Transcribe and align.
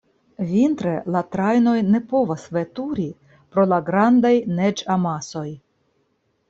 Vintre 0.51 0.93
la 1.15 1.21
trajnoj 1.35 1.75
ne 1.89 2.01
povas 2.13 2.47
veturi 2.57 3.07
pro 3.35 3.67
la 3.75 3.81
grandaj 3.93 4.35
neĝamasoj. 4.63 5.49